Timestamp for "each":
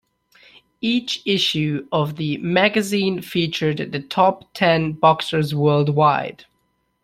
0.81-1.21